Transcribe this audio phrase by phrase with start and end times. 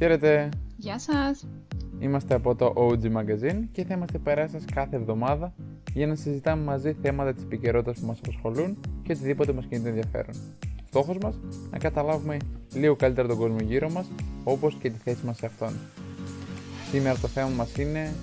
[0.00, 1.46] Χαίρετε, Γεια σας!
[1.98, 5.52] είμαστε από το OG Magazine και θα είμαστε παρέα σας κάθε εβδομάδα
[5.92, 9.88] για να συζητάμε μαζί θέματα της επικαιρότητας που μας απασχολούν και οτιδήποτε μας κινεί το
[9.88, 10.34] ενδιαφέρον.
[10.86, 11.38] Στόχος μας
[11.70, 12.36] να καταλάβουμε
[12.74, 14.10] λίγο καλύτερα τον κόσμο γύρω μας,
[14.44, 15.72] όπως και τη θέση μας σε αυτόν.
[16.90, 18.14] Σήμερα το θέμα μας είναι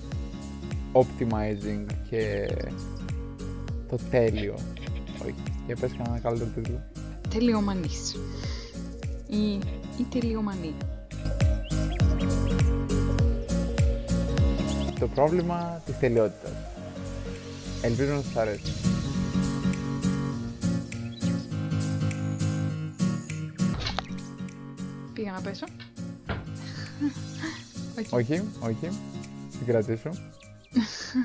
[0.92, 2.48] optimizing και
[3.90, 4.56] το τέλειο.
[5.22, 5.36] Όχι,
[5.66, 6.84] για πες κανένα καλύτερο τίτλο.
[7.30, 8.16] Τελειομανής.
[9.30, 9.52] Ή,
[10.00, 10.74] ή τελειομανή.
[15.00, 16.52] Το πρόβλημα της τελειότητας.
[17.82, 18.74] Ελπίζω να σας αρέσει.
[25.14, 25.66] Πήγα να πέσω.
[28.14, 28.16] Όχι.
[28.34, 28.90] Όχι, όχι.
[29.52, 30.10] Την κρατήσω.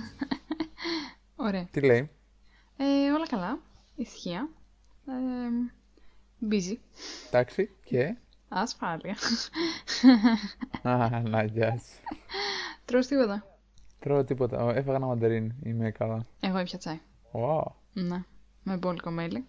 [1.36, 1.68] Ωραία.
[1.70, 2.10] Τι λέει;
[2.76, 3.58] Ε, όλα καλά.
[3.96, 4.48] Ησυχία.
[5.06, 5.12] Ε,
[6.50, 6.76] busy.
[7.26, 8.16] Εντάξει και...
[8.48, 9.16] Ασφάλεια.
[10.90, 12.16] Α, να, γεια σου.
[12.84, 13.51] Τρως τίποτα.
[14.02, 14.64] Τρώω τίποτα.
[14.64, 15.54] Ω, Έφαγα ένα μανταρίνι.
[15.62, 16.26] Είμαι καλά.
[16.40, 17.00] Εγώ έπια τσάι.
[17.32, 17.64] Wow.
[17.92, 18.24] Ναι.
[18.62, 19.44] Με μπόλικο μέλι.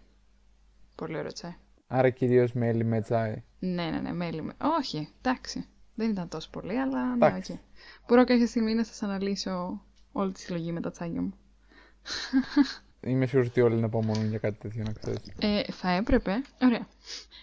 [0.95, 1.55] Πολύ ωραίο τσάι.
[1.87, 3.43] Άρα κυρίως μέλι με τσάι.
[3.59, 4.53] Ναι, ναι, ναι, μέλι με.
[4.79, 5.65] Όχι, εντάξει.
[5.95, 7.31] Δεν ήταν τόσο πολύ, αλλά ναι, οκ.
[7.31, 7.59] Εντάξει.
[8.07, 9.81] Μπορώ κάποια στιγμή να σας αναλύσω
[10.11, 11.33] όλη τη συλλογή με τα τσάγια μου.
[13.09, 15.21] Είμαι σίγουρος ότι όλοι είναι απομονούν για κάτι τέτοιο να ξέρεις.
[15.39, 16.31] Ε, θα έπρεπε.
[16.61, 16.87] Ωραία.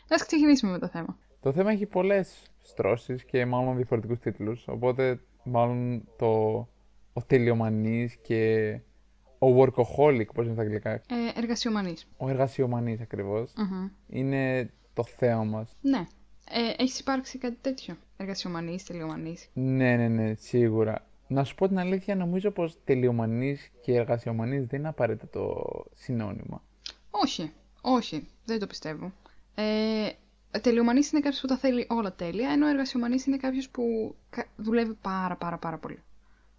[0.09, 1.19] Ας ξεκινήσουμε με το θέμα.
[1.41, 4.69] Το θέμα έχει πολλές στρώσεις και μάλλον διαφορετικούς τίτλους.
[4.69, 6.69] Οπότε μάλλον το
[7.13, 8.73] ο τελειομανής και
[9.39, 10.91] ο workaholic, πώς είναι στα αγγλικά.
[10.91, 11.03] Ε,
[11.37, 12.07] εργασιομανής.
[12.17, 13.53] Ο εργασιομανής ακριβώς.
[13.57, 13.89] Μμμ.
[14.09, 15.77] Είναι το θέμα μας.
[15.81, 16.07] Ναι.
[16.53, 19.49] Ε, έχεις υπάρξει κάτι τέτοιο; Εργασιομανής, τελειομανής.
[19.53, 21.05] Ναι, ναι, ναι, σίγουρα.
[21.29, 26.63] Να σου πω την αλήθεια, νομίζω πως τελειομανής και εργασιομανής δεν είναι απαραίτητα το συνώνυμα.
[27.11, 27.53] Όχι.
[27.81, 28.27] Όχι.
[28.45, 29.13] Δεν το πιστεύω.
[29.55, 30.09] Ε,
[30.61, 34.95] τελειομανής είναι κάποιος που τα θέλει όλα τέλεια, ενώ εργασιομανής είναι κάποιος που κα- δουλεύει
[35.03, 36.03] πάρα πάρα πάρα πολύ.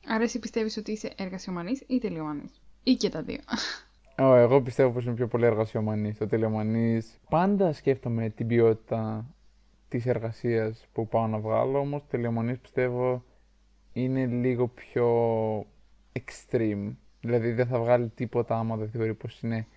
[0.07, 3.39] Άρα εσύ πιστεύεις ότι είσαι εργασιομανής ή τελειομανής; Ή και τα δύο.
[4.17, 6.17] Ω, εγώ πιστεύω πως είναι πιο πολύ εργασιομανής.
[6.17, 9.25] Το τελειομανής πάντα σκέφτομαι την ποιότητα
[9.87, 13.23] της εργασίας που πάω να βγάλω, όμως το τελειομανής πιστεύω
[13.93, 15.07] είναι λίγο πιο
[16.19, 16.91] extreme.
[17.21, 19.67] Δηλαδή δεν θα βγάλει τίποτα άμα δεν θεωρεί πως είναι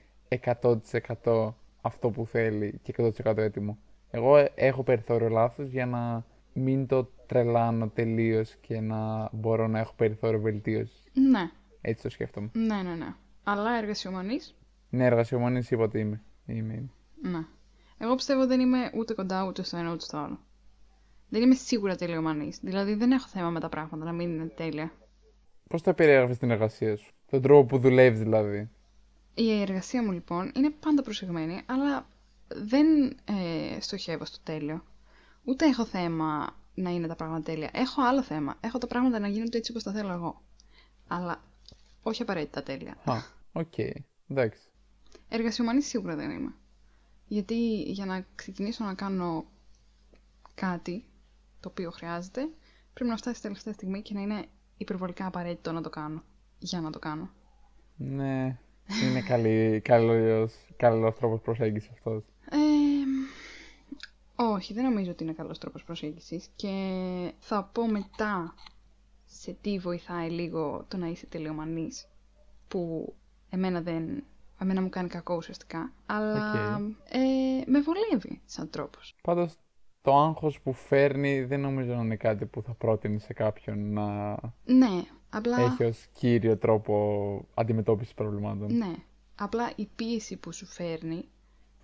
[1.23, 3.79] 100% αυτό που θέλει και 100% έτοιμο.
[4.11, 9.79] Εγώ ε, έχω περιθώριο λάθος για να μην το τρελάνω τελείως και να μπορώ να
[9.79, 11.03] έχω περιθώριο βελτίωσης.
[11.31, 11.51] ναι.
[11.81, 12.51] Έτσι το σκέφτομαι.
[12.53, 13.15] Ναι, ναι, ναι.
[13.45, 14.55] Αλλά εργασιομανής,
[14.91, 16.23] Ναι, εργασιομανής είπα ότι είμαι.
[16.47, 16.91] Είμαι, είμαι.
[17.31, 17.45] ναι.
[17.99, 20.39] Εγώ πιστεύω δεν είμαι ούτε κοντά ούτε στο ένα ούτε στο άλλο.
[21.29, 22.59] Δεν είμαι σίγουρα τελειομανής.
[22.63, 24.93] Δηλαδή δεν έχω θέμα με τα πράγματα να μην είναι τέλεια.
[25.69, 28.71] Πώς θα περιέγραφες την εργασία σου, τον τρόπο που δουλεύεις δηλαδή;
[29.34, 32.07] Η εργασία μου λοιπόν είναι πάντα προσεγμένη, αλλά
[32.49, 32.87] δεν
[33.25, 34.84] ε, στοχεύω στο τέλειο.
[35.45, 37.71] Ούτε έχω θέμα να είναι τα πράγματα τέλεια.
[37.73, 38.57] Έχω άλλο θέμα.
[38.61, 40.43] Έχω τα πράγματα να γίνονται έτσι όπως τα θέλω εγώ.
[41.09, 41.43] Αλλά
[42.03, 42.97] όχι απαραίτητα τέλεια.
[43.05, 43.17] Α,
[43.53, 43.73] οκ,
[44.29, 44.61] εντάξει.
[45.29, 46.55] Εργασιομανής σίγουρα δεν είμαι.
[47.27, 49.45] Γιατί για να ξεκινήσω να κάνω
[50.55, 51.05] κάτι
[51.61, 52.49] το οποίο χρειάζεται,
[52.95, 54.45] πρέπει να φτάσει στη τελευταία στιγμή και να είναι
[54.77, 56.23] υπερβολικά απαραίτητο να το κάνω.
[56.59, 57.31] Για να το κάνω.
[57.97, 58.59] Ναι,
[59.03, 62.23] είναι καλή, καλός, καλός τρόπος προσέγγισης αυτός.
[64.37, 66.72] Ε, όχι, δεν νομίζω ότι είναι καλός τρόπος προσέγγισης και
[67.39, 68.55] θα πω μετά
[69.25, 72.09] σε τι βοηθάει λίγο το να είσαι τελειομανής
[72.69, 73.15] που
[73.50, 74.25] εμένα δεν...
[74.59, 77.19] Εμένα μου κάνει κακό ουσιαστικά, αλλά ε,
[77.67, 79.15] με βολεύει σαν τρόπος.
[79.22, 79.55] Πάντως,
[80.03, 84.31] το άγχος που φέρνει δεν νομίζω να είναι κάτι που θα πρότεινε σε κάποιον να
[84.65, 85.61] Ναι, απλά...
[85.61, 88.77] έχει ως κύριο τρόπο αντιμετώπισης προβλημάτων.
[88.77, 88.95] Ναι,
[89.34, 91.28] απλά η πίεση που σου φέρνει,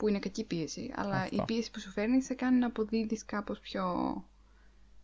[0.01, 1.37] που είναι κακή πίεση, αλλά Αυτό.
[1.37, 3.85] η πίεση που σου φέρνει σε κάνει να αποδίδεις κάπως πιο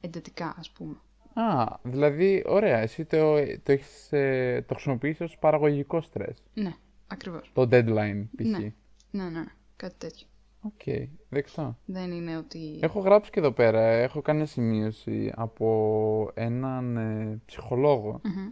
[0.00, 0.96] εντατικά, ας πούμε.
[1.34, 6.42] Α, δηλαδή, ωραία, εσύ το, το, έχεις, ε, το χρησιμοποιείς ως παραγωγικό στρες.
[6.54, 6.74] Ναι,
[7.06, 7.50] ακριβώς.
[7.54, 8.46] Το deadline, π.χ.
[8.46, 8.72] Ναι.
[9.10, 9.44] Ναι, ναι,
[9.76, 10.26] κάτι τέτοιο.
[10.60, 11.78] Οκ, δεκτό.
[11.84, 12.78] Δεν είναι ότι...
[12.82, 18.46] Έχω γράψει και εδώ πέρα, έχω κάνει μια σημείωση από έναν ε, ψυχολόγο, Μμμ.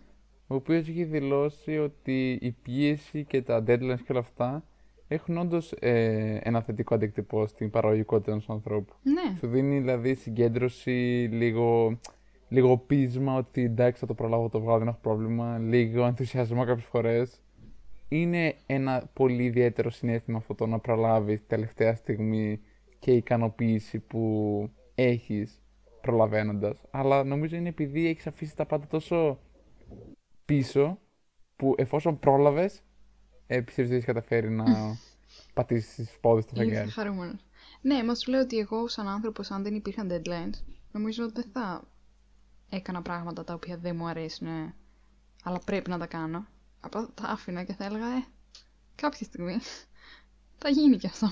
[0.47, 4.65] ο οποίος έχει δηλώσει ότι η πίεση και τα deadlines και όλα αυτά
[5.15, 8.95] έχουν όντως ε, ένα θετικό αντίκτυπο στην παραγωγικότητα ενός ανθρώπου.
[9.03, 11.99] Ναι, Σου δίνει δηλαδή συγκέντρωση, λίγο,
[12.49, 16.87] λίγο πείσμα ότι εντάξει θα το προλάβω το βγάλω, δεν έχω πρόβλημα, λίγο ενθουσιασμό κάποιες
[16.87, 17.41] φορές.
[18.09, 22.61] Είναι ένα πολύ ιδιαίτερο συνέστημα αυτό το να προλάβεις τελευταία στιγμή
[22.99, 25.63] και η ικανοποίηση που έχεις
[26.01, 26.85] προλαβαίνοντας.
[26.91, 29.39] Αλλά νομίζω είναι επειδή έχεις αφήσει τα πάντα τόσο
[30.45, 30.99] πίσω
[31.57, 32.83] που εφόσον πρόλαβες,
[33.47, 34.99] ε, πιστεύεις ότι έχεις καταφέρει να
[35.55, 36.91] πατήσεις τις πόδες του είσαι φεγγάρι.
[36.91, 37.45] χαρούμενος.
[37.81, 40.63] Ναι, μας σου λέω ότι εγώ σαν άνθρωπος αν δεν υπήρχαν deadlines,
[40.93, 41.85] νομίζω ότι δεν θα
[42.69, 44.75] έκανα πράγματα τα οποία δεν μου αρέσουν,
[45.43, 46.47] αλλά πρέπει να τα κάνω.
[46.81, 48.25] Απλά τα άφηνα και θα έλεγα, ε,
[48.95, 49.59] κάποια στιγμή
[50.61, 51.31] θα γίνει κι αυτό.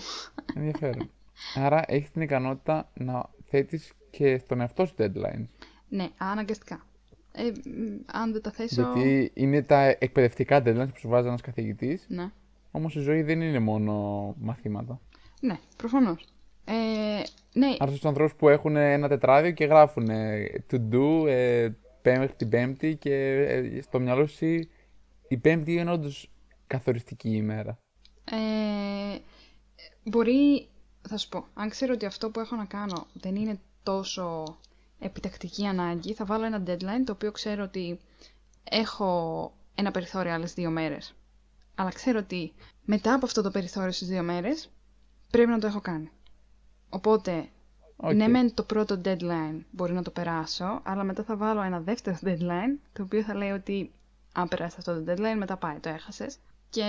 [0.54, 1.10] Ενδιαφέρον.
[1.64, 5.46] Άρα έχεις την ικανότητα να θέτεις και στον εαυτό σου deadlines.
[5.88, 6.86] Ναι, αναγκαστικά.
[7.32, 8.82] Ε, μ, αν δεν τα θέσω...
[8.82, 12.04] Γιατί είναι τα εκπαιδευτικά deadlines που σου βάζει ένας καθηγητής.
[12.08, 12.30] Ναι,
[12.70, 13.92] Όμως η ζωή δεν είναι μόνο
[14.38, 15.00] μαθήματα.
[15.40, 16.24] ναι, προφανώς.
[16.64, 16.72] Ε,
[17.52, 21.68] ναι, Άρα στους ανθρώπους που έχουν ένα τετράδιο και γράφουν ε, to do ε,
[22.02, 23.14] πέμπτη την Πέμπτη και
[23.48, 24.68] ε, στο μυαλό σου εσύ
[25.28, 26.30] η Πέμπτη είναι όντως
[26.66, 27.78] καθοριστική ημέρα.
[28.24, 29.18] Ε,
[30.04, 30.68] μπορεί,
[31.08, 34.56] θα σου πω, αν ξέρω ότι αυτό που έχω να κάνω δεν είναι τόσο
[35.02, 38.00] επιτακτική ανάγκη, θα βάλω ένα deadline το οποίο ξέρω ότι
[38.64, 41.14] έχω ένα περιθώριο άλλες δύο μέρες.
[41.74, 42.52] Αλλά ξέρω ότι
[42.84, 44.70] μετά από αυτό το περιθώριο στις δύο μέρες
[45.30, 46.10] πρέπει να το έχω κάνει.
[46.88, 47.48] Οπότε,
[47.96, 48.12] Οκ.
[48.14, 52.16] ναι μεν το πρώτο deadline μπορεί να το περάσω, αλλά μετά θα βάλω ένα δεύτερο
[52.26, 53.92] deadline, το οποίο θα λέει ότι
[54.32, 56.36] αν περάσει αυτό το deadline, μετά πάει, το έχασες.
[56.70, 56.84] Και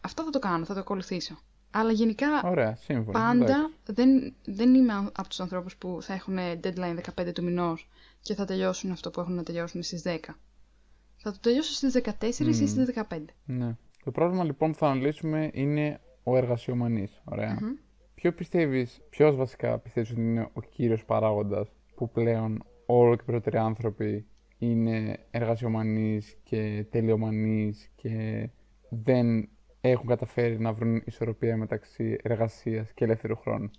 [0.00, 1.38] αυτό θα το κάνω, θα το ακολουθήσω.
[1.78, 3.18] Αλλά γενικά Ωραία, σύμφωνα.
[3.18, 3.72] πάντα εντάξει.
[3.84, 7.88] δεν, δεν είμαι από τους ανθρώπους που θα έχουν deadline 15 του μηνός
[8.20, 10.08] και θα τελειώσουν αυτό που έχουν να τελειώσουν στις 10.
[11.16, 12.74] Θα το τελειώσω στις 14 ή στις
[13.08, 13.18] 15.
[13.44, 13.76] Ναι.
[14.04, 17.20] Το πρόβλημα λοιπόν που θα αναλύσουμε είναι ο εργασιομανής.
[17.24, 17.58] Ωραία.
[18.14, 23.56] Ποιο πιστεύεις, ποιος βασικά πιστεύεις ότι είναι ο κύριος παράγοντας που πλέον όλο και περισσότεροι
[23.56, 24.26] άνθρωποι
[24.58, 28.48] είναι εργασιομανείς και τελειομανείς και
[28.88, 29.48] δεν
[29.80, 33.70] έχουν καταφέρει να βρουν ισορροπία μεταξύ εργασίας και ελεύθερου χρόνου.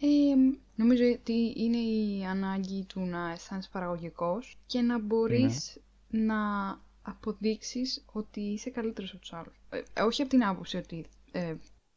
[0.00, 0.06] Ε,
[0.76, 6.36] νομίζω ότι είναι η ανάγκη του να αισθάνεσαι παραγωγικός και να μπορείς να
[7.02, 9.60] αποδείξεις ότι είσαι καλύτερος από τους άλλους.
[9.70, 11.04] Ε, όχι από την άποψη ότι...
[11.32, 11.54] Ε,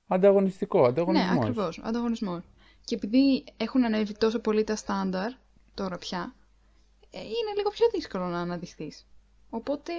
[0.07, 1.37] Ανταγωνιστικό, ναι, ανταγωνισμός.
[1.37, 2.43] ακριβώς, ανταγωνισμός.
[2.85, 5.31] Και επειδή έχουν ανέβει τόσο πολύ τα στάνταρ,
[5.73, 6.35] τώρα πια,
[7.11, 9.05] ε, είναι λίγο πιο δύσκολο να αναδειχθείς.
[9.49, 9.93] Οπότε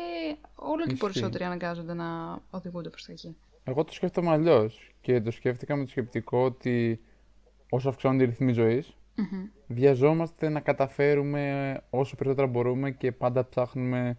[0.54, 1.04] όλο και Ισχύει.
[1.04, 3.36] περισσότεροι αναγκάζονται να οδηγούνται προς τα εκεί.
[3.64, 7.00] Εγώ το σκέφτομαι αλλιώς και το σκέφτηκα με το σκεπτικό ότι
[7.70, 9.44] όσο αυξάνονται οι ρυθμοί ζωής, Μμμ.
[9.66, 14.18] βιαζόμαστε να καταφέρουμε όσο περισσότερα μπορούμε και πάντα ψάχνουμε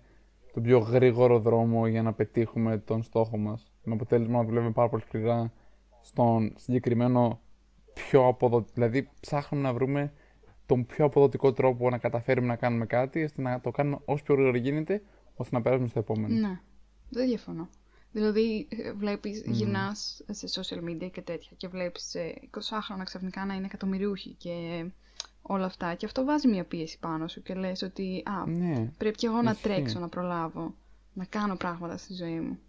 [0.54, 3.72] τον πιο γρήγορο δρόμο για να πετύχουμε τον στόχο μας.
[3.84, 5.52] Με αποτέλεσμα να δουλεύουμε πάρα πολύ σκληρά
[6.02, 7.42] στον συγκεκριμένο
[7.94, 8.72] πιο αποδοτικό.
[8.74, 10.14] Δηλαδή, ψάχνουμε να βρούμε
[10.66, 14.36] τον πιο αποδοτικό τρόπο να καταφέρουμε να κάνουμε κάτι, ώστε να το κάνουμε όσο πιο
[14.36, 15.02] γρήγορα γίνεται,
[15.36, 16.36] ώστε να περάσουμε στο επόμενο.
[16.40, 16.60] Ναι,
[17.10, 17.70] δεν διαφωνώ.
[18.14, 23.54] Δηλαδή, ε, βλέπεις, γυρνάς σε social media και τέτοια και βλέπεις ε, 20χρονα ξαφνικά να
[23.54, 24.86] είναι εκατομμυριούχοι και
[25.42, 25.94] όλα αυτά.
[25.96, 28.92] Και αυτό βάζει μια πίεση πάνω σου και λες ότι α, Ναι.
[28.98, 29.64] πρέπει κι εγώ να ισχύει.
[29.64, 30.74] τρέξω, να προλάβω,
[31.14, 32.60] να κάνω πράγματα στη ζωή μου.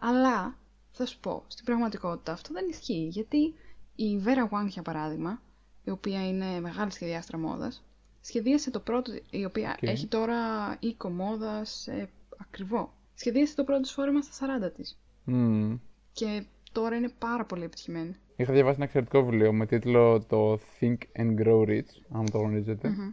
[0.00, 0.56] Αλλά,
[0.92, 3.08] θα σου πω, στην πραγματικότητα αυτό δεν ισχύει.
[3.10, 3.54] Γιατί
[3.96, 5.40] η Vera Wang, για παράδειγμα,
[5.84, 7.82] η οποία είναι μεγάλη σχεδιάστρα μόδας,
[8.20, 9.88] σχεδίασε το πρώτο, η οποία Οκ.
[9.88, 10.36] έχει τώρα
[10.80, 12.92] οίκο μόδας ε, ακριβό.
[13.18, 14.98] Σχεδίασε το πρώτο της φόρεμα στα 40 της.
[15.24, 15.76] Μμμ.
[16.12, 16.42] Και
[16.72, 18.16] τώρα είναι πάρα πολύ επιτυχημένη.
[18.36, 22.88] Είχα διαβάσει ένα εξαιρετικό βιβλίο με τίτλο το Think and Grow Rich, αν το γνωρίζετε,
[22.88, 23.12] Μμμ.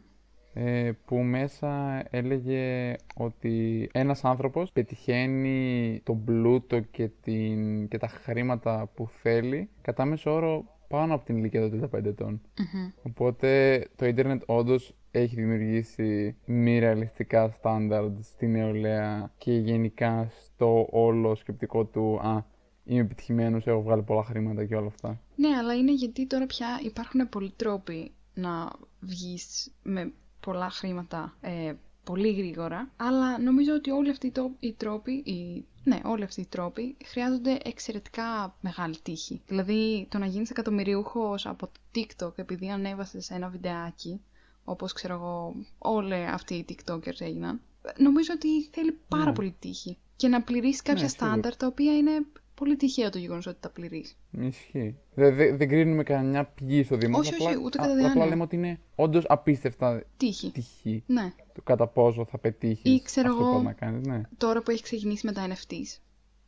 [0.54, 8.90] ε, που μέσα έλεγε ότι ένας άνθρωπος πετυχαίνει τον πλούτο και, την, και τα χρήματα
[8.96, 12.42] που θέλει κατά μέσο όρο πάνω από την ηλικία των 35 ετών.
[12.58, 12.90] Μμμ.
[13.04, 21.36] Οπότε το ίντερνετ όντως έχει δημιουργήσει μη ρεαλιστικά στάνταρντ στη νεολαία και γενικά στο όλο
[21.36, 22.44] σκεπτικό του «Α,
[22.84, 25.20] είμαι επιτυχημένος, έχω βγάλει πολλά χρήματα» και όλα αυτά.
[25.36, 31.74] Ναι, αλλά είναι γιατί τώρα πια υπάρχουν πολλοί τρόποι να βγεις με πολλά χρήματα ε,
[32.04, 36.42] πολύ γρήγορα, αλλά νομίζω ότι όλοι αυτοί οι, το- οι τρόποι, οι, ναι, όλοι αυτοί
[36.42, 39.42] οι τρόποι χρειάζονται εξαιρετικά μεγάλη τύχη.
[39.48, 44.22] Δηλαδή, το να γίνεις εκατομμυριούχος από το TikTok επειδή ανέβασες ένα βιντεάκι,
[44.64, 47.62] όπως ξέρω εγώ όλοι αυτοί οι TikTokers έγιναν,
[47.98, 49.34] νομίζω ότι θέλει πάρα Ναι.
[49.34, 49.98] πολύ τύχη.
[50.16, 51.32] Και να πληρείς κάποια Ναι, σίγουρα.
[51.32, 52.26] στάνταρ τα οποία είναι
[52.64, 54.18] πολύ τυχαίο το γεγονός ότι τα πληρείς.
[54.32, 54.96] Ισχύει.
[55.14, 57.18] Δεν δε, δεν κρίνουμε κανένα πηγή στο Δήμο.
[57.18, 58.26] Όχι, απλά, όχι, ούτε α- κατά Απλά διάνοια.
[58.26, 60.52] λέμε ότι είναι όντως απίστευτα Τύχη.
[60.52, 61.34] τυχή Ναι.
[61.54, 64.08] το κατά πόσο θα πετύχεις Ή ξέρω αυτό που εγώ- πας να κάνεις.
[64.08, 64.22] Ναι.
[64.38, 66.00] τώρα που έχει ξεκινήσει με τα NFTs,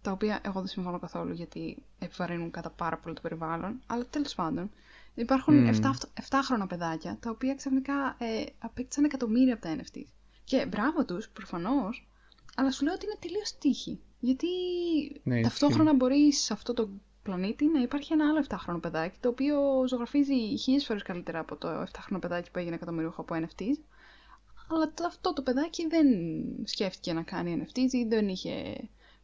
[0.02, 4.36] τα οποία εγώ δεν συμφωνώ καθόλου γιατί επιβαρύνουν κατά πάρα πολύ το περιβάλλον, αλλά τέλος
[4.36, 4.72] πάντων
[5.16, 5.68] υπάρχουν Μμμ.
[5.68, 10.08] 7, 7χρονα παιδάκια τα οποία ξαφνικά ε, απέκτησαν εκατομμύρια από τα NFTs.
[10.44, 12.08] Και μπράβο τους, προφανώς,
[12.56, 14.00] αλλά σου λέω ότι είναι τελείως τύχη.
[14.20, 14.48] Γιατί
[15.24, 16.90] Ναι, ταυτόχρονα μπορείς σε αυτό το
[17.24, 21.68] πλανήτη να υπάρχει ένα άλλο 7χρονο παιδάκι το οποίο ζωγραφίζει χίλιες φορές καλύτερα από το
[21.82, 23.80] 7χρονο παιδάκι που έγινε εκατομμυρίουχο από NFTs
[24.70, 26.08] αλλά το- αυτό το παιδάκι δεν
[26.64, 28.76] σκέφτηκε να κάνει NFTs ή δεν είχε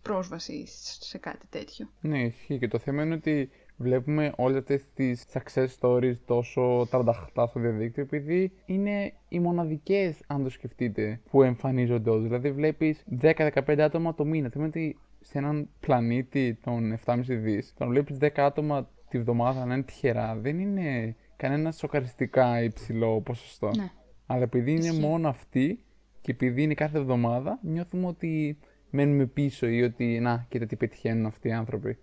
[0.01, 0.67] πρόσβαση
[0.99, 1.89] σε κάτι τέτοιο.
[2.01, 2.57] ναι, ισχύει.
[2.59, 3.49] Και το θέμα είναι ότι
[3.81, 10.43] βλέπουμε όλες αυτές τις success stories τόσο τρανταχτά στο διαδίκτυο επειδή είναι οι μοναδικές, αν
[10.43, 12.23] το σκεφτείτε, που εμφανίζονται όντως.
[12.23, 14.49] Δηλαδή βλέπεις 10-15 άτομα το μήνα.
[14.49, 19.65] Θυμάμαι ότι σε έναν πλανήτη των 7,5 δις, το να βλέπεις 10 άτομα τη βδομάδα
[19.65, 23.71] να είναι τυχερά δεν είναι κανένα σοκαριστικά υψηλό ποσοστό.
[23.77, 23.91] Ναι.
[24.25, 24.99] Αλλά επειδή είναι Ισχύει.
[24.99, 25.83] μόνο αυτοί
[26.21, 28.57] και επειδή είναι κάθε εβδομάδα, νιώθουμε ότι
[28.89, 31.93] μένουμε πίσω ή ότι να, κοίτα τι πετυχαίνουν αυτοί οι άνθρωποι.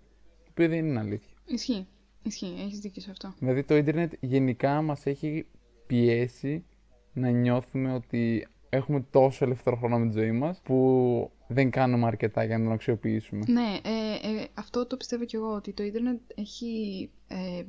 [0.43, 1.37] Το οποίο δεν είναι αλήθεια.
[1.49, 1.87] Ισχύει.
[2.23, 2.55] Ισχύει.
[2.59, 3.33] Έχεις δίκιο σε αυτό.
[3.39, 5.45] Δηλαδή το ίντερνετ γενικά μας έχει
[5.87, 6.65] πιέσει
[7.13, 12.43] να νιώθουμε ότι έχουμε τόσο ελεύθερο χρόνο με τη ζωή μας που δεν κάνουμε αρκετά
[12.43, 13.43] για να τον αξιοποιήσουμε.
[13.47, 17.63] Ναι, ε, ε, αυτό το πιστεύω κι εγώ, ότι το ίντερνετ έχει ε,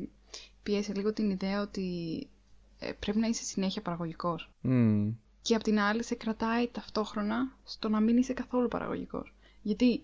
[0.63, 2.27] πιέσει λίγο την ιδέα ότι
[2.79, 4.51] ε, πρέπει να είσαι συνέχεια παραγωγικός.
[4.61, 5.13] Μμμ.
[5.43, 9.35] Και απ' την άλλη σε κρατάει ταυτόχρονα στο να μην είσαι καθόλου παραγωγικός.
[9.63, 10.03] Γιατί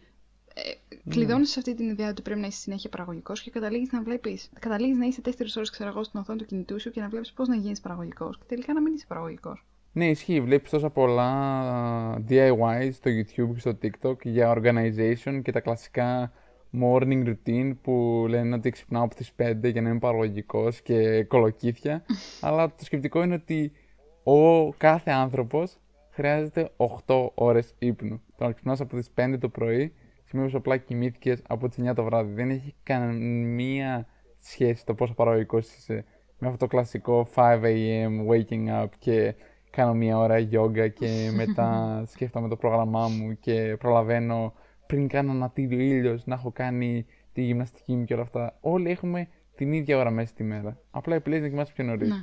[0.58, 4.02] ε, κλειδώνεις σε αυτή την ιδέα ότι πρέπει να είσαι συνέχεια παραγωγικός και καταλήγεις να
[4.02, 7.08] βλέπεις, καταλήγεις να είσαι 4 ώρες ξέρω εγώ στην οθόνη του κινητού σου και να
[7.08, 9.64] βλέπεις πώς να γίνεις παραγωγικός και τελικά να μην είσαι παραγωγικός.
[9.92, 10.40] Ναι, ισχύει.
[10.40, 16.32] Βλέπεις τόσα πολλά α, DIY στο YouTube και στο TikTok για organization και τα κλασικά
[16.80, 22.04] morning routine που λένε ότι ξυπνάω από τις 5 για να είμαι παραγωγικός και κολοκύθια.
[22.40, 23.72] Αλλά το σκεπτικό είναι ότι
[24.22, 25.78] ο κάθε άνθρωπος
[26.10, 26.70] χρειάζεται
[27.06, 28.22] 8 ώρες ύπνου.
[28.36, 29.92] Το να ξυπνάς από τις 5 το πρωί
[30.26, 32.33] σημαίνει πως απλά κοιμήθηκες από τις 9 το βράδυ.
[32.33, 34.06] Δεν έχει καμία
[34.38, 36.04] σχέση το πόσο παραγωγικός είσαι
[36.38, 38.26] με αυτό το κλασικό 5 a.m.
[38.30, 39.35] waking up και
[39.71, 44.52] κάνω μία ώρα yoga και μετά σκέφτομαι το πρόγραμμά μου και προλαβαίνω
[44.87, 48.56] πριν καν ανατείλει ο ήλιος να έχω κάνει τη γυμναστική μου και όλα αυτά.
[48.61, 50.80] Όλοι έχουμε την ίδια ώρα μέσα στη μέρα.
[50.90, 52.09] Απλά επιλέγεις να κοιμάσαι πιο νωρίς.
[52.09, 52.23] Ναι.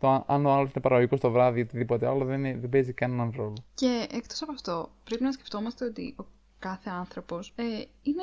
[0.00, 2.68] Το αν- αν ο άλλος είναι παραγωγικός το βράδυ ή οτιδήποτε άλλο δεν, είναι- δεν
[2.68, 3.56] παίζει κανέναν ρόλο.
[3.74, 6.24] Και εκτός από αυτό, πρέπει να σκεφτόμαστε ότι ο
[6.68, 7.62] κάθε άνθρωπος ε,
[8.02, 8.22] είναι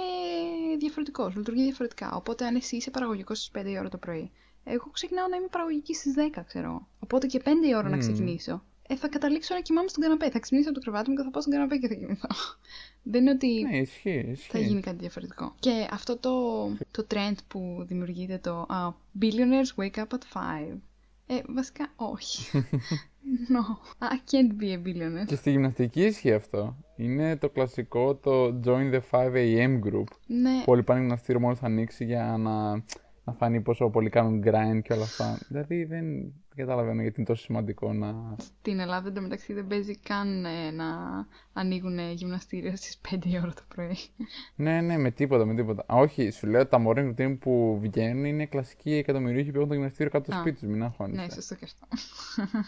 [0.79, 2.11] διαφορετικός, λειτουργεί διαφορετικά.
[2.15, 4.31] Οπότε αν εσύ είσαι παραγωγικός στις 5 η ώρα το πρωί,
[4.63, 6.87] εγώ ξεκινάω να είμαι παραγωγική στις 10, ξέρω.
[6.99, 7.99] Οπότε και 5 η ώρα να Μμμ.
[7.99, 8.63] ξεκινήσω.
[8.91, 10.29] Ε, θα καταλήξω να κοιμάμαι στον καναπέ.
[10.29, 12.27] Θα ξυπνήσω από το κρεβάτι μου και θα πάω στον καναπέ και θα κοιμηθώ.
[13.11, 14.63] Δεν είναι ότι Ναι, ισχύει, θα ισχύει.
[14.63, 15.55] γίνει κάτι διαφορετικό.
[15.59, 20.39] Και αυτό το, το trend που δημιουργείται το α, Billionaires wake up at
[20.71, 20.77] 5.
[21.27, 22.51] Ε, βασικά όχι.
[23.55, 23.63] no,
[24.03, 25.25] I can't be a billionaire.
[25.25, 26.75] Και στη γυμναστική ισχύει αυτό.
[27.01, 29.79] Είναι το κλασικό το join the 5 a.m.
[29.83, 30.07] group.
[30.27, 32.71] Ναι, Που όλοι πάνε γυμναστήριο μόλις θα ανοίξει για να,
[33.23, 35.39] να φανεί πόσο πολύ κάνουν grind και όλα αυτά.
[35.47, 38.35] Δηλαδή δεν, δεν καταλαβαίνω γιατί είναι τόσο σημαντικό να...
[38.37, 40.85] στην Ελλάδα εντωμεταξύ δεν παίζει καν ε, να
[41.53, 43.97] ανοίγουν γυμναστήρια στις 5 η ώρα το πρωί.
[44.55, 45.85] Ναι, ναι, με τίποτα, με τίποτα.
[45.93, 49.73] Α, όχι, σου λέω τα morning routine που βγαίνουν είναι κλασικοί εκατομμυρίουχοι που έχουν το
[49.73, 50.39] γυμναστήριο κάτω στο Α.
[50.39, 51.21] σπίτι τους, μην αγχώνεσαι.
[51.21, 51.87] ναι, σωστό και αυτό.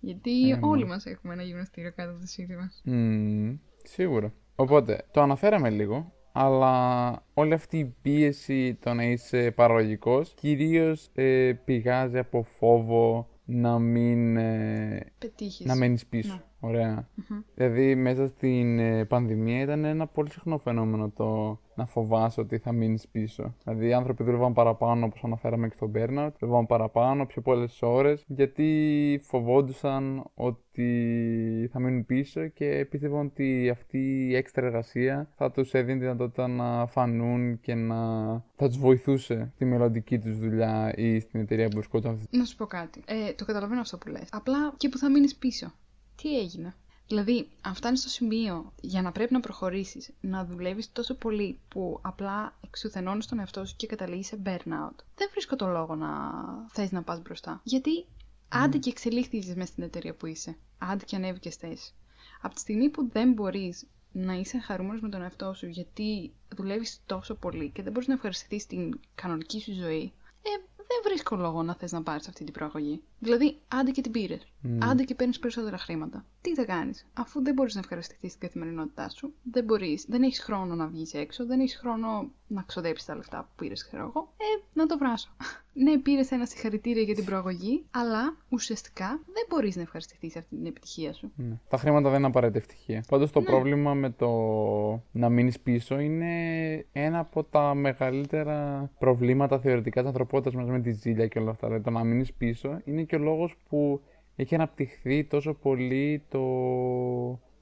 [0.00, 0.88] Γιατί Ε, όλοι ναι.
[0.88, 2.80] μας έχουμε ένα γυμναστήριο κάτω από το σπίτι μας.
[2.84, 4.32] Μμμ, σίγουρα.
[4.54, 11.52] Οπότε, το αναφέραμε λίγο, αλλά όλη αυτή η πίεση το να είσαι παραγωγικός κυρίως ε,
[11.64, 15.66] πηγάζει από φόβο να μην, ε, Πετύχεις.
[15.66, 16.32] να μένεις πίσω.
[16.34, 16.42] Ναι.
[16.64, 17.08] Ωραία.
[17.14, 17.40] Μμμ.
[17.54, 22.72] Δηλαδή, μέσα στην ε, πανδημία ήταν ένα πολύ συχνό φαινόμενο το να φοβάσαι ότι θα
[22.72, 23.54] μείνεις πίσω.
[23.64, 28.24] Δηλαδή, οι άνθρωποι δούλευαν παραπάνω, όπως αναφέραμε και στο burnout, δούλευαν παραπάνω, πιο πολλές ώρες,
[28.26, 35.74] γιατί φοβόντουσαν ότι θα μείνουν πίσω και πίστευαν ότι αυτή η έξτρα εργασία θα τους
[35.74, 37.96] έδινε τη δυνατότητα να φανούν και να
[38.56, 42.28] θα τους βοηθούσε στη μελλοντική τους δουλειά ή στην εταιρεία που βρισκόταν.
[42.30, 43.02] Να σου πω κάτι.
[43.06, 44.28] Ε, το καταλαβαίνω αυτό που λες.
[44.32, 45.72] Απλά και που θα μείνεις πίσω.
[46.16, 46.74] Τι έγινε;
[47.08, 51.98] Δηλαδή, αν φτάνεις στο σημείο για να πρέπει να προχωρήσεις, να δουλεύεις τόσο πολύ που
[52.02, 56.08] απλά εξουθενώνεις τον εαυτό σου και καταλήγεις σε burnout, δεν βρίσκω το λόγο να
[56.68, 57.60] θες να πας μπροστά.
[57.64, 58.06] Γιατί
[58.48, 60.56] άντε και εξελίχθηκες μέσα στην εταιρεία που είσαι.
[60.78, 61.94] Άντε και ανέβηκες θέση.
[62.40, 67.00] Από τη στιγμή που δεν μπορείς να είσαι χαρούμενος με τον εαυτό σου γιατί δουλεύεις
[67.06, 71.62] τόσο πολύ και δεν μπορείς να ευχαριστηθείς την κανονική σου ζωή, ε, δεν βρίσκω λόγο
[71.62, 73.02] να θες να πάρεις αυτή την προαγωγή.
[73.18, 74.46] Δηλαδή, άντε και την πήρες.
[74.78, 76.24] Άντε και παίρνεις περισσότερα χρήματα.
[76.40, 80.40] Τι θα κάνεις, αφού δεν μπορείς να ευχαριστηθείς την καθημερινότητά σου, δεν μπορείς, δεν έχεις
[80.40, 84.32] χρόνο να βγεις έξω, δεν έχεις χρόνο να ξοδέψεις τα λεφτά που πήρες, ξέρω εγώ,
[84.36, 85.30] ε, να το βράσω.
[85.84, 90.66] ναι, πήρες ένα συγχαρητήρια για την προαγωγή, αλλά ουσιαστικά δεν μπορείς να ευχαριστηθείς αυτή την
[90.66, 91.32] επιτυχία σου.
[91.36, 91.58] Ναι.
[91.68, 93.04] Τα χρήματα δεν είναι απαραίτητα ευτυχία.
[93.08, 94.30] Πάντως το πρόβλημα με το
[95.12, 96.34] να μείνεις πίσω είναι
[96.92, 101.66] ένα από τα μεγαλύτερα προβλήματα θεωρητικά της ανθρωπότητας μαζί με τη ζήλια και όλα αυτά.
[101.66, 104.00] Δηλαδή το να μείνεις πίσω είναι και ο λόγος που
[104.36, 106.40] έχει αναπτυχθεί τόσο πολύ το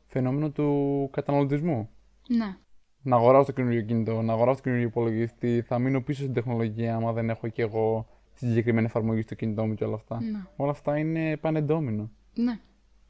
[0.06, 1.88] φαινόμενο του καταναλωτισμού.
[2.28, 2.56] Ναι.
[3.02, 6.94] Να αγοράσω το καινούριο κινητό, να αγοράσω το καινούριο υπολογιστή, θα μείνω πίσω στην τεχνολογία
[6.94, 10.20] άμα δεν έχω και εγώ τη συγκεκριμένη εφαρμογή στο κινητό μου και όλα αυτά.
[10.20, 10.46] Ναι.
[10.56, 12.10] Όλα αυτά είναι πανεντόμινο.
[12.34, 12.60] Ναι,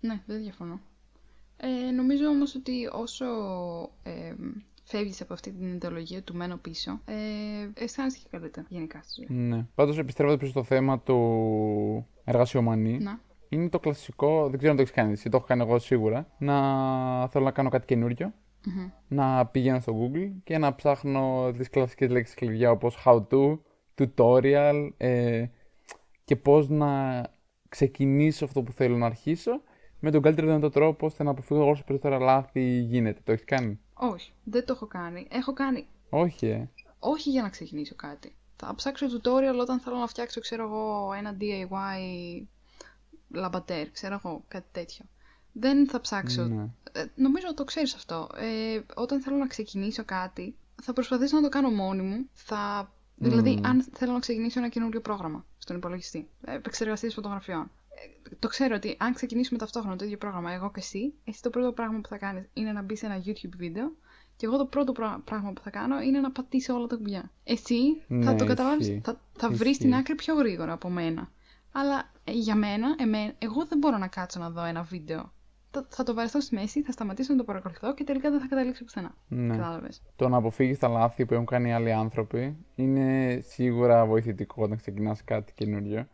[0.00, 0.80] ναι, δεν διαφωνώ.
[1.56, 3.24] Ε, νομίζω όμως ότι όσο
[4.02, 4.34] ε,
[4.84, 9.36] φεύγεις από αυτή την ιδεολογία του μένω πίσω, ε, αισθάνεσαι και καλύτερα γενικά στη ζωή.
[9.38, 9.66] Ναι.
[9.74, 13.20] Πάντως, επιστρέφοντας πίσω στο θέμα του εργασιομανή, Να.
[13.52, 16.26] Είναι το κλασικό, δεν ξέρω αν το έχεις κάνει εσύ, το έχω κάνει εγώ σίγουρα,
[16.38, 18.32] να θέλω να κάνω κάτι καινούριο,
[18.66, 18.90] Μμμ.
[19.08, 23.58] να πηγαίνω στο Google και να ψάχνω τις κλασικές λέξεις κλειδιά όπως how to,
[23.94, 25.44] tutorial ε,
[26.24, 27.22] και πώς να
[27.68, 29.60] ξεκινήσω αυτό που θέλω να αρχίσω
[30.00, 33.20] με τον καλύτερο δυνατό τρόπο ώστε να αποφύγω όσο περισσότερα λάθη γίνεται.
[33.24, 35.26] Το έχεις κάνει; Όχι, δεν το έχω κάνει.
[35.30, 36.68] Έχω κάνει Όχι, ε.
[36.98, 38.34] όχι για να ξεκινήσω κάτι.
[38.56, 41.98] Θα ψάξω tutorial όταν θέλω να φτιάξω, ξέρω εγώ, ένα DIY
[43.32, 45.04] λαμπατέρ, ξέρω εγώ, κάτι τέτοιο.
[45.52, 46.42] Δεν θα ψάξω.
[46.44, 46.66] Ναι.
[46.92, 48.28] Ε, νομίζω το ξέρεις αυτό.
[48.36, 52.28] Ε, όταν θέλω να ξεκινήσω κάτι, θα προσπαθήσω να το κάνω μόνη μου.
[52.32, 52.92] Θα...
[53.16, 53.66] Δηλαδή, Μμμ.
[53.66, 57.70] αν θέλω να ξεκινήσω ένα καινούριο πρόγραμμα στον υπολογιστή, ε, επεξεργαστής φωτογραφιών.
[58.30, 61.50] Ε, το ξέρω ότι αν ξεκινήσουμε ταυτόχρονα το ίδιο πρόγραμμα, εγώ και εσύ, εσύ το
[61.50, 63.92] πρώτο πράγμα που θα κάνεις είναι να μπεις σε ένα YouTube βίντεο
[64.36, 67.30] και εγώ το πρώτο πρά- πράγμα που θα κάνω είναι να πατήσω όλα τα κουμπιά.
[67.44, 69.00] Εσύ θα Ναι, το καταλάβεις, ισχύει.
[69.04, 69.82] θα, θα βρεις Ισχύει.
[69.82, 71.30] την άκρη πιο γρήγορα από μένα.
[71.72, 75.32] Αλλά ε, για μένα, εμέ, εγώ δεν μπορώ να κάτσω να δω ένα βίντεο.
[75.70, 78.46] Θα, θα το βαρεθώ στη μέση, θα σταματήσω να το παρακολουθώ και τελικά δεν θα
[78.46, 79.14] καταλήξω πουθενά.
[79.28, 79.56] Ναι.
[79.56, 80.02] Κατάλαβες.
[80.16, 85.24] Το να αποφύγεις τα λάθη που έχουν κάνει άλλοι άνθρωποι είναι σίγουρα βοηθητικό όταν ξεκινάς
[85.24, 86.08] κάτι καινούριο.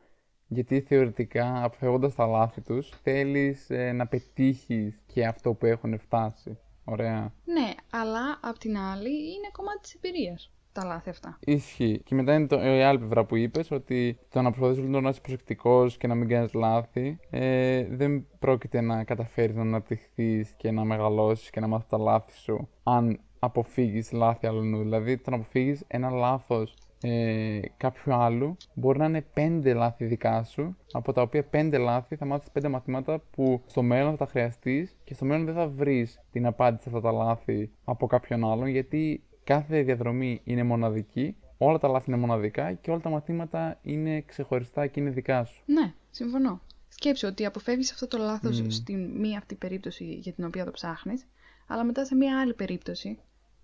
[0.47, 6.59] Γιατί θεωρητικά, αποφεύγοντας τα λάθη τους, θέλεις ε, να πετύχεις και αυτό που έχουν φτάσει.
[6.85, 7.33] Ωραία.
[7.45, 11.39] Ναι, αλλά απ' την άλλη είναι κομμάτι της εμπειρίας τα λάθη αυτά.
[11.45, 12.01] Ισχύει.
[12.05, 15.09] Και μετά είναι το, η άλλη πλευρά που είπες, ότι το να προσπαθήσει λοιπόν να
[15.09, 20.71] είσαι προσεκτικός και να μην κάνεις λάθη, ε, δεν πρόκειται να καταφέρεις να αναπτυχθείς και
[20.71, 24.79] να μεγαλώσεις και να μάθεις τα λάθη σου, αν αποφύγεις λάθη άλλου.
[24.79, 30.45] Δηλαδή, το να αποφύγεις ένα λάθος ε, κάποιου άλλου μπορεί να είναι πέντε λάθη δικά
[30.45, 34.27] σου, από τα οποία πέντε λάθη θα μάθεις πέντε μαθήματα που στο μέλλον θα τα
[34.27, 38.51] χρειαστείς και στο μέλλον δεν θα βρεις την απάντηση σε αυτά τα λάθη από κάποιον
[38.51, 43.79] άλλον, γιατί κάθε διαδρομή είναι μοναδική, όλα τα λάθη είναι μοναδικά και όλα τα μαθήματα
[43.83, 45.63] είναι ξεχωριστά και είναι δικά σου.
[45.67, 46.61] Ναι, συμφωνώ.
[46.89, 48.69] Σκέψου ότι αποφεύγεις αυτό το λάθος Μμμ.
[48.69, 51.27] στην μία αυτή περίπτωση για την οποία το ψάχνεις,
[51.67, 53.19] αλλά μετά σε μία άλλη περίπτωση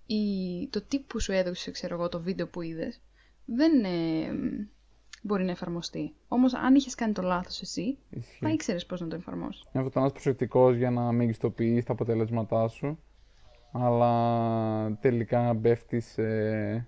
[0.07, 0.19] η...
[0.71, 3.01] το τι που σου έδωσε, ξέρω εγώ, το βίντεο που είδες,
[3.45, 4.67] δεν ε, μ,
[5.23, 6.15] μπορεί να εφαρμοστεί.
[6.29, 8.39] Όμως αν είχες κάνει το λάθος εσύ, Ισχύει.
[8.41, 9.61] θα ήξερες πώς να το εφαρμόσεις.
[9.73, 12.99] Είναι αυτό το να είσαι προσεκτικός για να μεγιστοποιείς τα αποτελέσματά σου,
[13.77, 16.23] αλλά τελικά πέφτει σε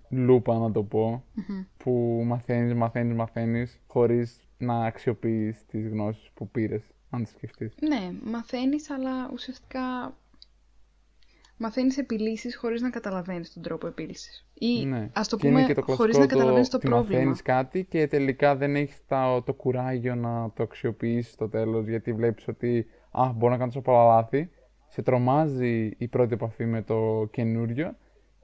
[0.09, 1.63] λούπα να το πω, Μμμ.
[1.77, 7.75] που μαθαίνεις, μαθαίνεις, μαθαίνεις, χωρίς να αξιοποιείς τις γνώσεις που πήρες, αν τις σκεφτείς.
[7.89, 9.81] Ναι, μαθαίνεις, αλλά ουσιαστικά
[11.57, 14.47] μαθαίνεις επιλύσεις χωρίς να καταλαβαίνεις τον τρόπο επίλυσης.
[14.55, 15.11] Ή Ναι.
[15.13, 17.19] ας το Και είναι πούμε και το χωρίς κλασικό να καταλαβαίνεις το ότι πρόβλημα.
[17.19, 22.13] μαθαίνεις κάτι και τελικά δεν έχεις τα, το κουράγιο να το αξιοποιήσεις στο τέλος γιατί
[22.13, 24.51] βλέπεις ότι α, μπορώ να κάνω τόσο πολλά λάθη.
[24.97, 27.97] Σε τρομάζει η πρώτη επαφή με το καινούριο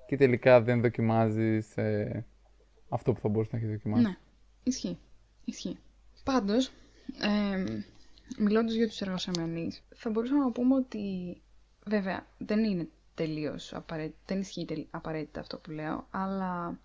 [0.07, 2.27] και τελικά δεν δοκιμάζεις ε,
[2.89, 4.03] αυτό που θα μπορούσε να έχεις δοκιμάσει.
[4.03, 4.17] Ναι,
[4.63, 4.99] ισχύει.
[5.45, 5.79] Ισχύει.
[6.25, 6.71] Πάντως,
[7.21, 7.65] ε,
[8.39, 11.01] μιλώντας για τους εργασιομενείς, θα μπορούσαμε να πούμε ότι
[11.87, 16.79] βέβαια δεν είναι τελείως απαραίτητα, δεν ισχύει τελ- απαραίτητα αυτό που λέω, αλλά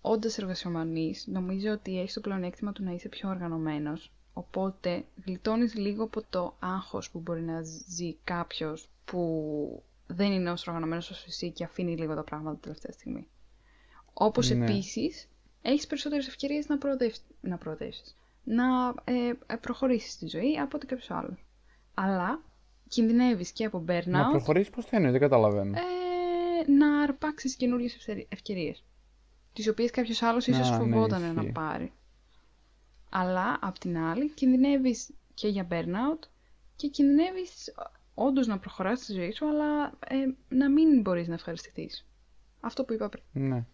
[0.00, 6.04] όντας εργασιομανής νομίζω ότι έχεις το πλεονέκτημα του να είσαι πιο οργανωμένος, οπότε γλιτώνεις λίγο
[6.04, 11.50] από το άγχος που μπορεί να ζει κάποιος που δεν είναι όσο οργανωμένος όσο εσύ
[11.50, 13.28] και αφήνει λίγο τα πράγματα τελευταία στιγμή.
[14.12, 14.64] Όπως Ναι.
[14.64, 15.28] επίσης,
[15.62, 18.64] έχεις περισσότερες ευκαιρίες να προοδεύσεις, να, προοδεύσεις, να
[19.04, 21.44] ε, ε, προχωρήσεις στη ζωή από ότι κάποιος άλλος.
[21.94, 22.42] Αλλά
[22.88, 25.78] κινδυνεύεις και από burnout, Να προχωρήσεις πώς το εννοείς, δεν καταλαβαίνω.
[25.78, 28.84] ε, να αρπάξεις καινούριες ευτερι- ευκαιρίες,
[29.52, 31.52] τις οποίες κάποιος άλλος ίσως Α, ναι, φοβόταν να ισχύει.
[31.52, 31.92] πάρει.
[33.10, 36.28] Αλλά, απ' την άλλη, κινδυνεύεις και για burnout
[36.76, 37.74] και κινδυνεύεις
[38.18, 40.14] όντως να προχωράς στη ζωή σου, αλλά ε,
[40.48, 42.06] να μην μπορείς να ευχαριστηθείς.
[42.60, 43.24] Αυτό που είπα πριν.
[43.32, 43.64] Ναι,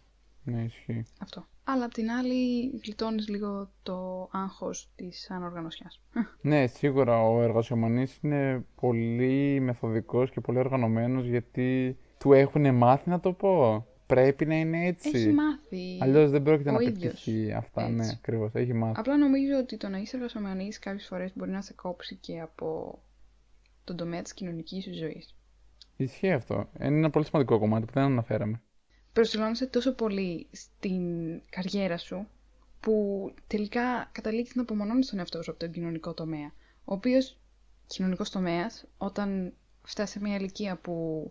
[0.44, 1.04] ναι, ισχύει.
[1.18, 1.46] Αυτό.
[1.64, 6.00] Αλλά απ' την άλλη γλιτώνεις λίγο το άγχος της ανοργανωσιάς.
[6.40, 13.20] Ναι, σίγουρα ο εργασιομανής είναι πολύ μεθοδικός και πολύ οργανωμένος γιατί του έχουν μάθει να
[13.20, 13.86] το πω.
[14.06, 15.10] Πρέπει να είναι έτσι.
[15.14, 15.98] Έχει μάθει.
[16.00, 17.02] Αλλιώς δεν πρόκειται ο να ίδιος.
[17.02, 17.82] πετύχει αυτά.
[17.82, 17.94] Έτσι.
[17.94, 18.50] Ναι, ακριβώς.
[18.54, 18.94] Έχει μάθει.
[19.00, 22.98] Απλά νομίζω ότι το να είσαι εργασιομανής κάποιες φορές μπορεί να σε κόψει και από
[23.84, 25.34] τον τομέα της κοινωνικής σου ζωής.
[25.96, 26.68] Ισχύει αυτό.
[26.80, 28.62] Είναι ένα πολύ σημαντικό κομμάτι που δεν αναφέραμε.
[29.12, 31.02] Προσιλώνεσαι τόσο πολύ στην
[31.50, 32.26] καριέρα σου
[32.80, 36.52] που τελικά καταλήγεις να απομονώνεις τον εαυτό σου από τον κοινωνικό τομέα.
[36.84, 37.36] Ο οποίος
[37.86, 41.26] κοινωνικός τομέας όταν φτάσει σε μια ηλικία που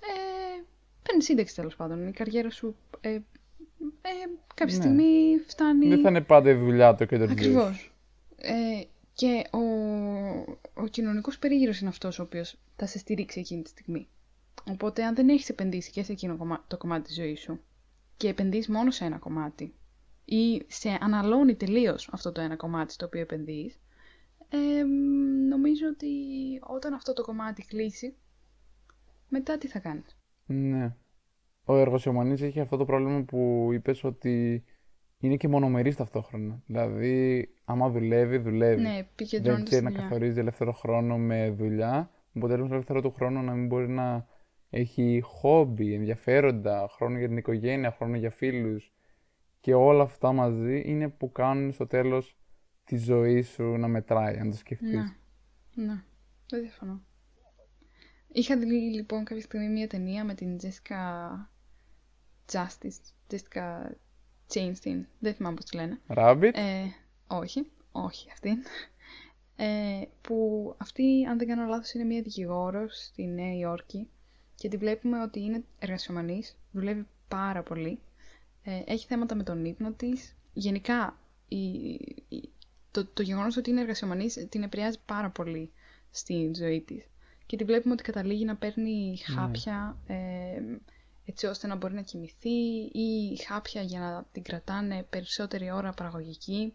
[0.00, 0.62] ε,
[1.02, 3.20] παίρνει σύνταξη τέλος πάντων, η καριέρα σου ε, ε,
[4.54, 4.82] κάποια Ναι.
[4.82, 5.88] στιγμή φτάνει...
[5.88, 7.56] Δεν θα είναι πάντα η δουλειά το κέντρο της ζωής.
[7.56, 7.92] Ακριβώς.
[8.36, 8.82] Ε,
[9.18, 9.58] και ο,
[10.74, 14.08] ο κοινωνικός περίγυρος είναι αυτός ο οποίος θα σε στηρίξει εκείνη τη στιγμή.
[14.70, 17.60] Οπότε αν δεν έχεις επενδύσει και σε εκείνο το κομμάτι της ζωής σου
[18.16, 19.74] και επενδύεις μόνο σε ένα κομμάτι
[20.24, 23.80] ή σε αναλώνει τελείως αυτό το ένα κομμάτι στο οποίο επενδύεις,
[24.48, 24.82] ε,
[25.48, 26.08] νομίζω ότι
[26.60, 28.14] όταν αυτό το κομμάτι κλείσει,
[29.28, 30.96] μετά τι θα κάνεις; Ναι.
[31.64, 34.64] Ο εργοσιομανής έχει αυτό το πρόβλημα που είπες ότι
[35.18, 36.62] είναι και μονομερής ταυτόχρονα.
[36.66, 38.82] Δηλαδή, άμα δουλεύει, δουλεύει.
[38.82, 39.06] Ναι,
[39.40, 42.10] Δεν ξέρει να καθορίζει ελεύθερο χρόνο με δουλειά.
[42.36, 44.26] Οπότε, ελεύθερο του χρόνο να μην μπορεί να
[44.70, 48.92] έχει χόμπι, ενδιαφέροντα, χρόνο για την οικογένεια, χρόνο για φίλους
[49.60, 52.36] και όλα αυτά μαζί είναι που κάνουν στο τέλος
[52.84, 54.90] τη ζωή σου να μετράει, αν το σκεφτείς.
[55.74, 56.02] Ναι, ναι,
[56.48, 57.02] δεν διαφωνώ.
[58.32, 61.30] Είχα δει λοιπόν κάποια στιγμή μια ταινία με την Jessica
[62.52, 63.90] Justice, Jessica
[64.52, 66.00] Chastain, δεν θυμάμαι πώς τη λένε.
[66.08, 66.50] Rabbit?
[66.54, 66.84] Ε,
[67.26, 68.50] όχι, όχι αυτή.
[69.56, 74.08] Ε, που αυτή, αν δεν κάνω λάθος, είναι μια δικηγόρος στη Νέα Υόρκη
[74.54, 77.98] και τη βλέπουμε ότι είναι εργασιομανής, δουλεύει πάρα πολύ,
[78.62, 80.36] ε, έχει θέματα με τον ύπνο της.
[80.52, 81.58] Γενικά, η,
[82.28, 82.50] η,
[82.90, 85.70] το, το γεγονός ότι είναι εργασιομανής την επηρεάζει πάρα πολύ
[86.10, 87.04] στη ζωή της.
[87.46, 89.34] Και τη βλέπουμε ότι καταλήγει να παίρνει ναι.
[89.34, 90.62] χάπια ε,
[91.28, 92.58] έτσι ώστε να μπορεί να κοιμηθεί
[92.92, 96.74] ή χάπια για να την κρατάνε περισσότερη ώρα παραγωγική.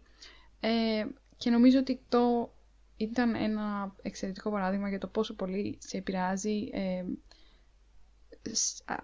[0.60, 2.52] Ε, και νομίζω ότι το
[2.96, 7.04] ήταν ένα εξαιρετικό παράδειγμα για το πόσο πολύ σε επηρεάζει ε,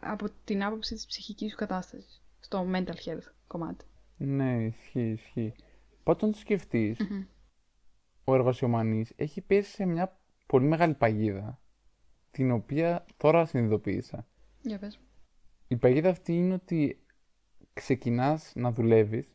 [0.01, 3.85] από την άποψη της ψυχικής σου κατάστασης, στο mental health κομμάτι.
[4.17, 5.55] Ναι, ισχύει, ισχύει.
[6.05, 6.99] Όταν το σκεφτεις
[8.25, 11.61] ο εργασιομανής έχει πέσει σε μια πολύ μεγάλη παγίδα,
[12.31, 14.27] την οποία τώρα συνειδητοποίησα.
[14.63, 15.01] Για πες.
[15.73, 17.01] Η παγίδα αυτή είναι ότι
[17.73, 19.29] ξεκινάς να δουλευεις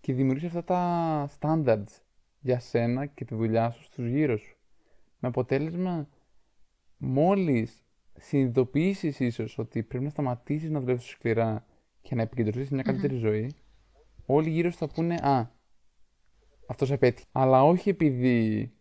[0.00, 2.00] και δημιουργείς αυτά τα standards
[2.40, 4.56] για σένα και τη δουλειά σου στους γύρω σου.
[5.18, 6.08] Με αποτέλεσμα,
[6.96, 11.66] μόλις συνειδητοποιήσεις ίσως ότι πρέπει να σταματήσεις να δουλεύεις σκληρά
[12.02, 13.54] και να επικεντρωθείς σε μια καλύτερη ζωή,
[14.26, 15.50] όλοι γύρω σου θα πούνε «Α,
[16.66, 17.26] αυτός απέτυχε».
[17.32, 18.72] Αλλά όχι επειδή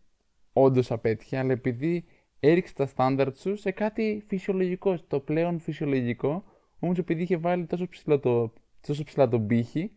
[0.53, 2.05] όντως απέτυχε, αλλά επειδή
[2.39, 6.43] έριξε τα στάνταρτ σου σε κάτι φυσιολογικό, το πλέον φυσιολογικό,
[6.83, 8.53] όμως επειδή είχε βάλει τόσο ψηλά το,
[8.87, 9.91] τόσο ψηλά τον πύχη,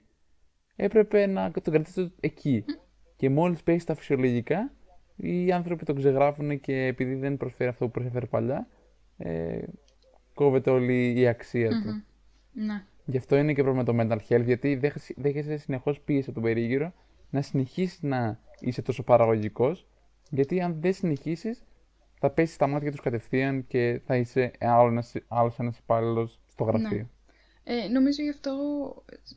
[0.76, 2.64] έπρεπε να τον κρατήσει εκεί.
[3.16, 4.72] Και μόλις πέσει στα φυσιολογικά,
[5.16, 8.68] οι άνθρωποι τον ξεγράφουν και επειδή δεν προσφέρει αυτό που προσέφερε παλιά,
[9.16, 9.62] ε,
[10.34, 12.04] κόβεται όλη η αξία του.
[12.52, 12.84] Ναι.
[13.04, 14.80] Γι' αυτό είναι και πρόβλημα το mental health, γιατί
[15.16, 16.92] δέχεσαι συνεχώς πίεση από τον περίγυρο
[17.30, 19.86] να συνεχίσει να είσαι τόσο παραγωγικός,
[20.30, 21.64] γιατί αν δεν συνεχίσεις,
[22.18, 24.50] θα πέσεις στα μάτια τους κατευθείαν και θα είσαι
[25.28, 26.70] άλλος ένας υπάλληλος στο ναι.
[26.70, 26.98] γραφείο.
[26.98, 27.74] Ναι.
[27.74, 28.54] Ε, νομίζω γι' αυτό,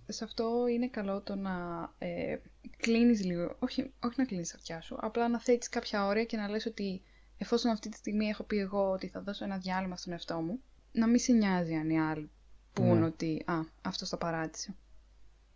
[0.08, 1.53] σε αυτό είναι καλό το να
[1.97, 2.38] ε,
[2.77, 6.38] κλείνεις λίγο, όχι, όχι να κλείνεις τα αυτιά σου, απλά να θέτεις κάποια όρια και
[6.38, 7.01] να λες ότι
[7.38, 10.60] εφόσον αυτή τη στιγμή έχω πει εγώ ότι θα δώσω ένα διάλειμμα στον εαυτό μου,
[10.91, 12.29] να μην σε νοιάζει αν οι άλλοι
[12.73, 13.05] πούν ναι.
[13.05, 14.75] ότι α, αυτό τα παράτησε.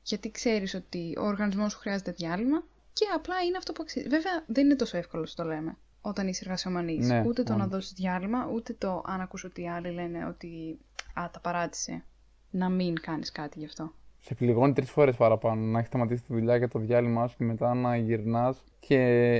[0.04, 4.08] Γιατί ξέρεις ότι ο οργανισμός σου χρειάζεται διάλειμμα και απλά είναι αυτό που αξίζει.
[4.08, 7.08] Βέβαια δεν είναι τόσο εύκολο το λέμε όταν είσαι εργασιομανής.
[7.08, 10.80] Ναι, ούτε το να δώσεις διάλειμμα, ούτε το αν ακούς ότι οι άλλοι λένε ότι
[11.13, 12.04] α, τα παράτησε,
[12.49, 13.93] να μην κάνεις κάτι γι' αυτό.
[14.19, 17.43] Σε πληγώνει τρεις φορές παραπάνω να έχεις σταματήσει τη δουλειά για το διάλειμμα σου και
[17.43, 18.97] μετά να γυρνάς και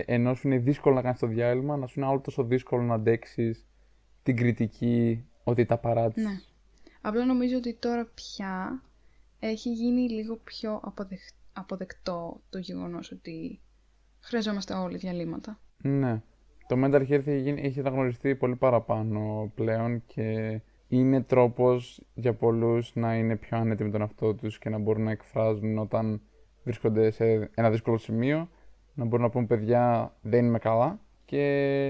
[0.07, 2.93] ενώ σου είναι δύσκολο να κάνεις το διάλειμμα, να σου είναι άλλο τόσο δύσκολο να
[2.93, 3.65] αντέξεις
[4.23, 6.31] την κριτική ότι τα παράτησες.
[6.31, 6.39] Ναι.
[7.01, 8.81] Απλά νομίζω ότι τώρα πια
[9.39, 10.81] έχει γίνει λίγο πιο
[11.53, 13.59] αποδεκτό το γεγονός ότι
[14.19, 15.59] χρειαζόμαστε όλοι διαλύματα.
[15.77, 16.21] Ναι.
[16.67, 20.62] Το mental health έχει, έχει αναγνωριστεί πολύ παραπάνω πλέον και
[20.97, 25.03] είναι τρόπος για πολλούς να είναι πιο άνετοι με τον εαυτό τους και να μπορούν
[25.03, 26.21] να εκφράζουν όταν
[26.63, 28.49] βρίσκονται σε ένα δύσκολο σημείο,
[28.93, 31.86] να μπορούν να πούν παιδιά δεν είμαι καλά και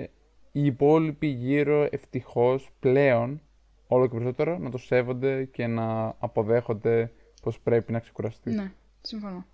[0.52, 3.42] οι υπόλοιποι γύρω ευτυχώς πλέον
[3.88, 7.12] όλο και περισσότερο να το σέβονται και να αποδέχονται
[7.42, 8.52] πως πρέπει να ξεκουραστεί.
[8.52, 9.46] Ναι, συμφωνώ.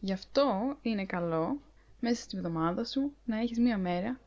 [0.00, 1.60] Γι' αυτό είναι καλό
[2.00, 4.20] μέσα στη βδομάδα σου να έχεις μία μέρα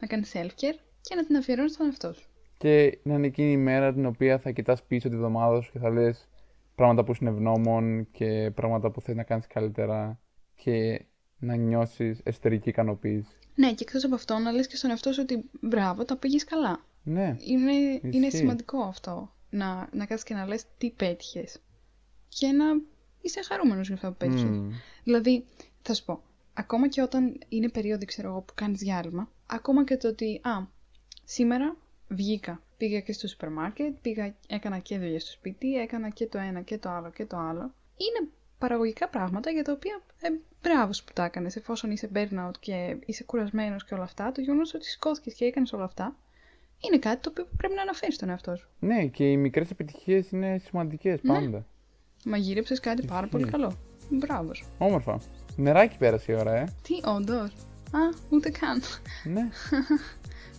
[0.00, 2.27] να κάνεις self-care και να την αφιερώνεις στον εαυτό σου.
[2.58, 5.78] Και να είναι εκείνη η μέρα την οποία θα κοιτάς πίσω τη βδομάδα σου και
[5.78, 6.28] θα λες
[6.74, 10.20] πράγματα που είναι ευγνώμων και πράγματα που θέλει να κάνεις καλύτερα
[10.54, 11.04] και
[11.38, 13.36] να νιώσεις εσωτερική ικανοποίηση.
[13.54, 16.44] Ναι, και εκτός από αυτό να λες και στον εαυτό σου ότι μπράβο, τα πήγες
[16.44, 16.84] καλά.
[17.02, 17.36] Ναι.
[17.38, 19.32] Είναι, είναι σημαντικό αυτό.
[19.50, 21.60] Να, να κάτσεις και να λες τι πέτυχες.
[22.28, 22.64] Και να
[23.20, 24.50] είσαι χαρούμενος για αυτό που πέτυχες.
[24.50, 24.70] Mm.
[25.04, 25.44] Δηλαδή,
[25.82, 26.22] θα σου πω,
[26.54, 30.66] ακόμα και όταν είναι περίοδο, ξέρω εγώ, που κάνεις διάλειμμα, ακόμα και το ότι, α,
[31.24, 31.76] σήμερα
[32.08, 36.38] βγήκα, πήγα και στο σούπερ μάρκετ, πήγα, έκανα και δουλειά στο σπίτι, έκανα και το
[36.38, 37.74] ένα και το άλλο και το άλλο.
[37.96, 40.28] Είναι παραγωγικά πράγματα για τα οποία ε,
[40.62, 44.32] μπράβο που τα έκανες, εφόσον είσαι burnout και είσαι κουρασμένος και όλα αυτά.
[44.32, 46.16] Το γεγονός ότι σηκώθηκες και έκανες όλα αυτά
[46.80, 48.68] είναι κάτι το οποίο πρέπει να αναφέρεις στον εαυτό σου.
[48.78, 51.32] Ναι, και οι μικρές επιτυχίες είναι σημαντικές Ναι.
[51.32, 51.66] πάντα.
[52.24, 53.56] Μαγείρεψες κάτι πάρα πολύ Ισχύει.
[53.56, 53.76] καλό.
[54.10, 54.66] Μπράβο σου.
[54.78, 55.20] Όμορφα.
[55.56, 56.64] Νεράκι πέρασε η ώρα, ε.
[56.82, 57.50] Τι, όντως.
[57.90, 57.98] Α,
[58.30, 58.82] ούτε καν.
[59.24, 59.48] Ναι.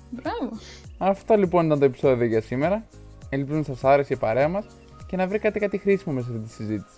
[0.10, 0.50] Μπράβο.
[0.98, 2.86] Αυτό λοιπόν ήταν το επεισόδιο για σήμερα.
[3.30, 4.66] Ελπίζω να σας άρεσε η παρέα μας
[5.08, 6.98] και να βρήκατε κάτι χρήσιμο μέσα σε αυτή τη συζήτηση.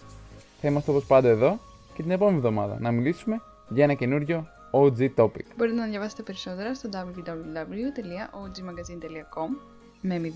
[0.62, 1.60] Θα είμαστε όπως πάντα εδώ
[1.94, 5.46] και την επόμενη εβδομάδα να μιλήσουμε για ένα καινούριο OG topic.
[5.58, 9.50] Μπορείτε να διαβάσετε περισσότερα στο www.ogmagazine.com
[10.02, 10.28] με 0.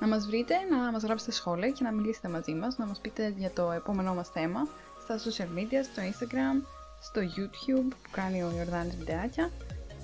[0.00, 3.34] Να μας βρείτε, να μας γράψετε σχόλια και να μιλήσετε μαζί μας, να μας πείτε
[3.38, 4.68] για το επόμενό μας θέμα
[5.02, 6.62] στα social media, στο Instagram,
[7.00, 9.50] στο YouTube που κάνει ο Ιορδάνης βιντεάκια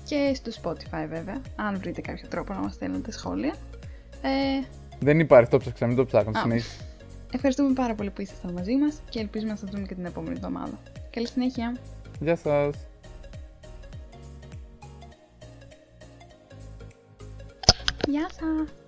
[0.09, 3.55] και στο Spotify βέβαια, αν βρείτε κάποιο τρόπο να μας στέλνετε σχόλια.
[4.21, 4.65] Ε,
[4.99, 6.37] Δεν υπάρχει, το ψάξα, μην το ψάχνω.
[6.37, 6.41] Α.
[6.41, 6.85] Συνέχισε.
[7.33, 10.35] ευχαριστούμε πάρα πολύ που ήσασταν μαζί μας και ελπίζουμε να σας δούμε και την επόμενη
[10.35, 10.79] εβδομάδα.
[11.09, 11.77] Καλή συνέχεια!
[12.19, 12.75] Γεια σας.
[18.07, 18.78] Γεια σας!